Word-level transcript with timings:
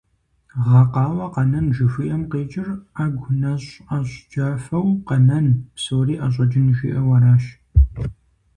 «Гъэкъауэ 0.67 1.25
къэнэн» 1.33 1.67
жыхуиӏэм 1.75 2.23
къикӏыр 2.31 2.69
Ӏэгу 2.95 3.33
нэщӀ 3.41 3.71
ӀэщӀ 3.87 4.17
джафэу 4.29 4.89
къэнэн, 5.07 5.47
псори 5.75 6.15
ӀэщӀэкӀын 6.19 6.67
жиӏэу 6.77 7.09
аращ. 7.15 7.43